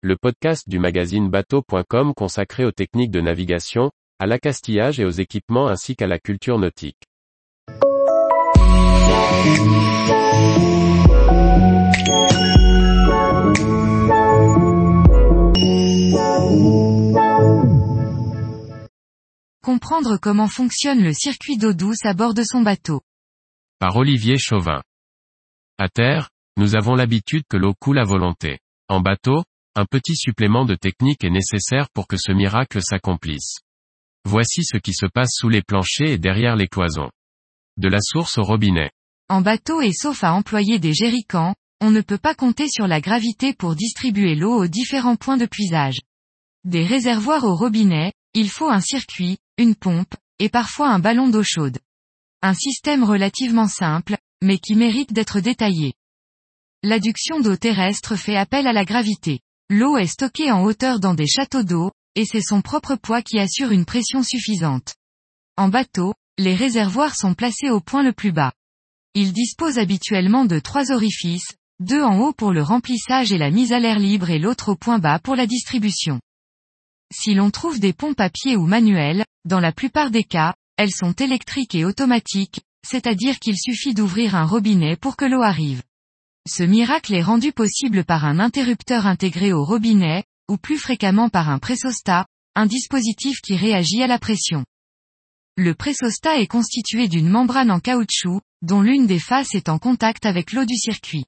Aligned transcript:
le 0.00 0.16
podcast 0.16 0.68
du 0.68 0.78
magazine 0.78 1.28
bateau.com 1.28 2.14
consacré 2.14 2.64
aux 2.64 2.70
techniques 2.70 3.10
de 3.10 3.20
navigation, 3.20 3.90
à 4.20 4.26
l'accastillage 4.26 5.00
et 5.00 5.04
aux 5.04 5.10
équipements 5.10 5.66
ainsi 5.66 5.96
qu'à 5.96 6.06
la 6.06 6.20
culture 6.20 6.56
nautique. 6.56 7.02
Comprendre 19.64 20.16
comment 20.22 20.46
fonctionne 20.46 21.02
le 21.02 21.12
circuit 21.12 21.58
d'eau 21.58 21.72
douce 21.72 22.04
à 22.04 22.14
bord 22.14 22.34
de 22.34 22.44
son 22.44 22.62
bateau. 22.62 23.00
Par 23.80 23.96
Olivier 23.96 24.38
Chauvin. 24.38 24.80
À 25.76 25.88
terre, 25.88 26.30
nous 26.56 26.76
avons 26.76 26.94
l'habitude 26.94 27.42
que 27.48 27.56
l'eau 27.56 27.74
coule 27.80 27.98
à 27.98 28.04
volonté. 28.04 28.60
En 28.88 29.00
bateau, 29.00 29.42
un 29.78 29.84
petit 29.84 30.16
supplément 30.16 30.64
de 30.64 30.74
technique 30.74 31.22
est 31.22 31.30
nécessaire 31.30 31.88
pour 31.90 32.08
que 32.08 32.16
ce 32.16 32.32
miracle 32.32 32.82
s'accomplisse. 32.82 33.58
Voici 34.24 34.64
ce 34.64 34.76
qui 34.76 34.92
se 34.92 35.06
passe 35.06 35.30
sous 35.32 35.48
les 35.48 35.62
planchers 35.62 36.10
et 36.10 36.18
derrière 36.18 36.56
les 36.56 36.66
cloisons. 36.66 37.12
De 37.76 37.88
la 37.88 38.00
source 38.00 38.38
au 38.38 38.42
robinet. 38.42 38.90
En 39.28 39.40
bateau 39.40 39.80
et 39.80 39.92
sauf 39.92 40.24
à 40.24 40.32
employer 40.32 40.80
des 40.80 40.94
jerrycans, 40.94 41.54
on 41.80 41.92
ne 41.92 42.00
peut 42.00 42.18
pas 42.18 42.34
compter 42.34 42.68
sur 42.68 42.88
la 42.88 43.00
gravité 43.00 43.54
pour 43.54 43.76
distribuer 43.76 44.34
l'eau 44.34 44.52
aux 44.52 44.66
différents 44.66 45.14
points 45.14 45.36
de 45.36 45.46
puisage. 45.46 46.00
Des 46.64 46.84
réservoirs 46.84 47.44
au 47.44 47.54
robinet, 47.54 48.12
il 48.34 48.50
faut 48.50 48.68
un 48.68 48.80
circuit, 48.80 49.38
une 49.58 49.76
pompe, 49.76 50.12
et 50.40 50.48
parfois 50.48 50.88
un 50.88 50.98
ballon 50.98 51.28
d'eau 51.28 51.44
chaude. 51.44 51.78
Un 52.42 52.54
système 52.54 53.04
relativement 53.04 53.68
simple, 53.68 54.16
mais 54.42 54.58
qui 54.58 54.74
mérite 54.74 55.12
d'être 55.12 55.38
détaillé. 55.38 55.92
L'adduction 56.82 57.38
d'eau 57.38 57.54
terrestre 57.54 58.16
fait 58.16 58.36
appel 58.36 58.66
à 58.66 58.72
la 58.72 58.84
gravité. 58.84 59.38
L'eau 59.70 59.98
est 59.98 60.06
stockée 60.06 60.50
en 60.50 60.64
hauteur 60.64 60.98
dans 60.98 61.12
des 61.12 61.26
châteaux 61.26 61.62
d'eau, 61.62 61.90
et 62.14 62.24
c'est 62.24 62.40
son 62.40 62.62
propre 62.62 62.96
poids 62.96 63.20
qui 63.20 63.38
assure 63.38 63.70
une 63.70 63.84
pression 63.84 64.22
suffisante. 64.22 64.94
En 65.58 65.68
bateau, 65.68 66.14
les 66.38 66.54
réservoirs 66.54 67.14
sont 67.14 67.34
placés 67.34 67.68
au 67.68 67.80
point 67.80 68.02
le 68.02 68.14
plus 68.14 68.32
bas. 68.32 68.52
Ils 69.14 69.34
disposent 69.34 69.78
habituellement 69.78 70.46
de 70.46 70.58
trois 70.58 70.90
orifices, 70.90 71.56
deux 71.80 72.02
en 72.02 72.18
haut 72.18 72.32
pour 72.32 72.52
le 72.52 72.62
remplissage 72.62 73.30
et 73.30 73.38
la 73.38 73.50
mise 73.50 73.72
à 73.72 73.78
l'air 73.78 73.98
libre 73.98 74.30
et 74.30 74.38
l'autre 74.38 74.72
au 74.72 74.74
point 74.74 74.98
bas 74.98 75.18
pour 75.18 75.36
la 75.36 75.46
distribution. 75.46 76.18
Si 77.12 77.34
l'on 77.34 77.50
trouve 77.50 77.78
des 77.78 77.92
pompes 77.92 78.20
à 78.20 78.30
pied 78.30 78.56
ou 78.56 78.66
manuelles, 78.66 79.24
dans 79.44 79.60
la 79.60 79.72
plupart 79.72 80.10
des 80.10 80.24
cas, 80.24 80.54
elles 80.78 80.92
sont 80.92 81.12
électriques 81.12 81.74
et 81.74 81.84
automatiques, 81.84 82.60
c'est-à-dire 82.86 83.38
qu'il 83.38 83.58
suffit 83.58 83.92
d'ouvrir 83.92 84.34
un 84.34 84.46
robinet 84.46 84.96
pour 84.96 85.16
que 85.16 85.26
l'eau 85.26 85.42
arrive. 85.42 85.82
Ce 86.48 86.62
miracle 86.62 87.12
est 87.12 87.22
rendu 87.22 87.52
possible 87.52 88.04
par 88.04 88.24
un 88.24 88.38
interrupteur 88.38 89.06
intégré 89.06 89.52
au 89.52 89.64
robinet, 89.64 90.24
ou 90.48 90.56
plus 90.56 90.78
fréquemment 90.78 91.28
par 91.28 91.50
un 91.50 91.58
pressostat, 91.58 92.24
un 92.54 92.64
dispositif 92.64 93.42
qui 93.42 93.54
réagit 93.54 94.02
à 94.02 94.06
la 94.06 94.18
pression. 94.18 94.64
Le 95.58 95.74
pressostat 95.74 96.38
est 96.38 96.46
constitué 96.46 97.06
d'une 97.06 97.28
membrane 97.28 97.70
en 97.70 97.80
caoutchouc, 97.80 98.40
dont 98.62 98.80
l'une 98.80 99.06
des 99.06 99.18
faces 99.18 99.54
est 99.54 99.68
en 99.68 99.78
contact 99.78 100.24
avec 100.24 100.52
l'eau 100.52 100.64
du 100.64 100.74
circuit. 100.74 101.26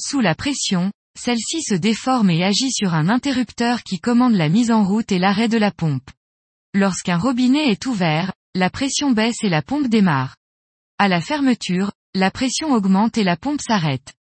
Sous 0.00 0.20
la 0.20 0.34
pression, 0.34 0.90
celle-ci 1.16 1.62
se 1.62 1.74
déforme 1.74 2.30
et 2.30 2.42
agit 2.42 2.72
sur 2.72 2.94
un 2.94 3.08
interrupteur 3.08 3.84
qui 3.84 4.00
commande 4.00 4.34
la 4.34 4.48
mise 4.48 4.72
en 4.72 4.82
route 4.82 5.12
et 5.12 5.20
l'arrêt 5.20 5.48
de 5.48 5.58
la 5.58 5.70
pompe. 5.70 6.10
Lorsqu'un 6.74 7.16
robinet 7.16 7.70
est 7.70 7.86
ouvert, 7.86 8.32
la 8.56 8.70
pression 8.70 9.12
baisse 9.12 9.44
et 9.44 9.48
la 9.48 9.62
pompe 9.62 9.86
démarre. 9.86 10.34
À 10.98 11.06
la 11.06 11.20
fermeture, 11.20 11.92
la 12.12 12.32
pression 12.32 12.72
augmente 12.72 13.18
et 13.18 13.24
la 13.24 13.36
pompe 13.36 13.60
s'arrête. 13.60 14.17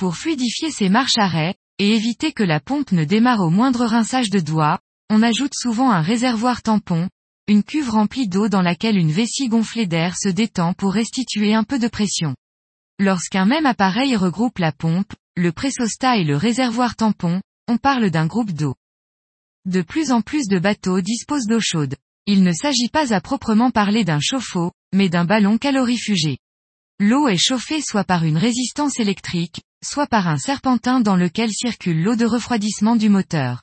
Pour 0.00 0.16
fluidifier 0.16 0.70
ces 0.70 0.88
marches 0.88 1.18
arrêts, 1.18 1.56
et 1.78 1.94
éviter 1.94 2.32
que 2.32 2.42
la 2.42 2.58
pompe 2.58 2.92
ne 2.92 3.04
démarre 3.04 3.40
au 3.40 3.50
moindre 3.50 3.84
rinçage 3.84 4.30
de 4.30 4.40
doigts, 4.40 4.78
on 5.10 5.22
ajoute 5.22 5.52
souvent 5.54 5.90
un 5.90 6.00
réservoir 6.00 6.62
tampon, 6.62 7.10
une 7.48 7.62
cuve 7.62 7.90
remplie 7.90 8.26
d'eau 8.26 8.48
dans 8.48 8.62
laquelle 8.62 8.96
une 8.96 9.12
vessie 9.12 9.48
gonflée 9.48 9.86
d'air 9.86 10.16
se 10.16 10.30
détend 10.30 10.72
pour 10.72 10.94
restituer 10.94 11.52
un 11.52 11.64
peu 11.64 11.78
de 11.78 11.86
pression. 11.86 12.34
Lorsqu'un 12.98 13.44
même 13.44 13.66
appareil 13.66 14.16
regroupe 14.16 14.58
la 14.58 14.72
pompe, 14.72 15.12
le 15.36 15.52
pressostat 15.52 16.16
et 16.16 16.24
le 16.24 16.38
réservoir 16.38 16.96
tampon, 16.96 17.42
on 17.68 17.76
parle 17.76 18.08
d'un 18.08 18.26
groupe 18.26 18.52
d'eau. 18.52 18.76
De 19.66 19.82
plus 19.82 20.12
en 20.12 20.22
plus 20.22 20.48
de 20.48 20.58
bateaux 20.58 21.02
disposent 21.02 21.46
d'eau 21.46 21.60
chaude. 21.60 21.96
Il 22.24 22.42
ne 22.42 22.52
s'agit 22.52 22.88
pas 22.88 23.12
à 23.12 23.20
proprement 23.20 23.70
parler 23.70 24.04
d'un 24.04 24.20
chauffe-eau, 24.20 24.72
mais 24.94 25.10
d'un 25.10 25.26
ballon 25.26 25.58
calorifugé. 25.58 26.38
L'eau 26.98 27.28
est 27.28 27.36
chauffée 27.36 27.82
soit 27.82 28.04
par 28.04 28.24
une 28.24 28.38
résistance 28.38 28.98
électrique, 28.98 29.60
soit 29.84 30.06
par 30.06 30.28
un 30.28 30.36
serpentin 30.36 31.00
dans 31.00 31.16
lequel 31.16 31.50
circule 31.50 32.02
l'eau 32.02 32.16
de 32.16 32.26
refroidissement 32.26 32.96
du 32.96 33.08
moteur. 33.08 33.62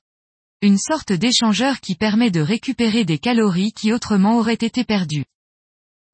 Une 0.61 0.77
sorte 0.77 1.13
d'échangeur 1.13 1.79
qui 1.79 1.95
permet 1.95 2.31
de 2.31 2.41
récupérer 2.41 3.05
des 3.05 3.19
calories 3.19 3.73
qui 3.73 3.93
autrement 3.93 4.37
auraient 4.37 4.53
été 4.53 4.83
perdues. 4.83 5.25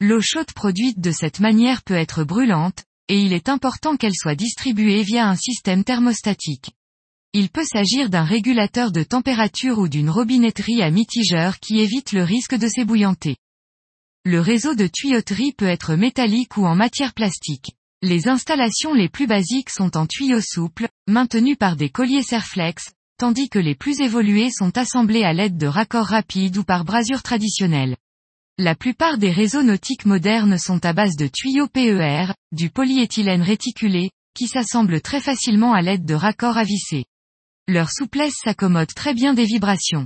L'eau 0.02 0.20
chaude 0.22 0.52
produite 0.54 1.00
de 1.00 1.12
cette 1.12 1.40
manière 1.40 1.82
peut 1.84 1.94
être 1.94 2.26
brûlante, 2.26 2.84
et 3.08 3.22
il 3.22 3.32
est 3.32 3.48
important 3.48 3.96
qu'elle 3.96 4.16
soit 4.16 4.36
distribuée 4.36 5.04
via 5.04 5.28
un 5.30 5.36
système 5.36 5.86
thermostatique. 5.86 6.72
Il 7.32 7.50
peut 7.50 7.66
s'agir 7.66 8.10
d'un 8.10 8.24
régulateur 8.24 8.92
de 8.92 9.04
température 9.04 9.80
ou 9.80 9.88
d'une 9.88 10.10
robinetterie 10.10 10.82
à 10.82 10.92
mitigeur 10.92 11.60
qui 11.60 11.80
évite 11.80 12.12
le 12.12 12.24
risque 12.24 12.56
de 12.56 12.68
s'ébouillanter. 12.68 13.38
Le 14.26 14.40
réseau 14.40 14.76
de 14.76 14.88
tuyauterie 14.88 15.54
peut 15.54 15.68
être 15.68 15.96
métallique 15.96 16.58
ou 16.58 16.66
en 16.66 16.76
matière 16.76 17.14
plastique. 17.14 17.76
Les 18.06 18.28
installations 18.28 18.94
les 18.94 19.08
plus 19.08 19.28
basiques 19.28 19.70
sont 19.70 19.96
en 19.96 20.06
tuyaux 20.06 20.42
souples, 20.42 20.90
maintenus 21.08 21.56
par 21.58 21.78
des 21.78 21.88
colliers 21.88 22.22
Serflex, 22.22 22.92
tandis 23.18 23.48
que 23.48 23.60
les 23.60 23.76
plus 23.76 24.02
évolués 24.02 24.52
sont 24.52 24.78
assemblés 24.78 25.24
à 25.24 25.32
l'aide 25.32 25.56
de 25.56 25.68
raccords 25.68 26.08
rapides 26.08 26.58
ou 26.58 26.66
par 26.66 26.84
brasure 26.84 27.24
traditionnelle. 27.24 27.96
La 28.58 28.76
plupart 28.76 29.18
des 29.18 29.32
réseaux 29.32 29.64
nautiques 29.64 30.06
modernes 30.06 30.58
sont 30.58 30.84
à 30.84 30.92
base 30.92 31.16
de 31.16 31.28
tuyaux 31.28 31.70
PER, 31.70 32.34
du 32.52 32.70
polyéthylène 32.70 33.42
réticulé, 33.42 34.12
qui 34.36 34.50
s'assemblent 34.50 35.00
très 35.00 35.22
facilement 35.22 35.72
à 35.72 35.82
l'aide 35.82 36.04
de 36.04 36.14
raccords 36.14 36.58
à 36.58 36.66
visser. 36.66 37.06
Leur 37.70 37.90
souplesse 37.90 38.36
s'accommode 38.44 38.94
très 38.94 39.14
bien 39.14 39.34
des 39.34 39.46
vibrations. 39.46 40.06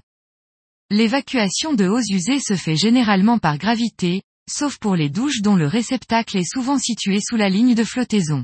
L'évacuation 0.91 1.73
de 1.73 1.87
eaux 1.87 2.03
usées 2.11 2.41
se 2.41 2.53
fait 2.53 2.77
généralement 2.77 3.39
par 3.39 3.57
gravité, 3.57 4.21
sauf 4.49 4.77
pour 4.79 4.95
les 4.95 5.09
douches 5.09 5.41
dont 5.41 5.55
le 5.55 5.67
réceptacle 5.67 6.37
est 6.37 6.51
souvent 6.51 6.77
situé 6.77 7.19
sous 7.21 7.37
la 7.37 7.49
ligne 7.49 7.75
de 7.75 7.83
flottaison. 7.83 8.43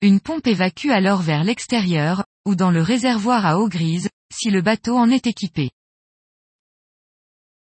Une 0.00 0.20
pompe 0.20 0.46
évacue 0.46 0.90
alors 0.90 1.22
vers 1.22 1.44
l'extérieur, 1.44 2.24
ou 2.46 2.54
dans 2.54 2.70
le 2.70 2.82
réservoir 2.82 3.46
à 3.46 3.58
eau 3.58 3.68
grise, 3.68 4.08
si 4.32 4.50
le 4.50 4.62
bateau 4.62 4.96
en 4.96 5.10
est 5.10 5.26
équipé. 5.26 5.70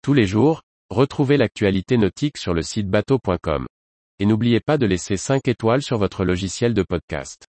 Tous 0.02 0.14
les 0.14 0.26
jours, 0.26 0.64
retrouvez 0.90 1.38
l'actualité 1.38 1.98
nautique 1.98 2.38
sur 2.38 2.54
le 2.54 2.64
site 2.64 2.90
bateau.com. 2.90 3.68
Et 4.20 4.26
n'oubliez 4.26 4.60
pas 4.60 4.78
de 4.78 4.86
laisser 4.86 5.18
5 5.18 5.48
étoiles 5.48 5.84
sur 5.84 5.98
votre 5.98 6.26
logiciel 6.26 6.74
de 6.74 6.84
podcast. 6.84 7.46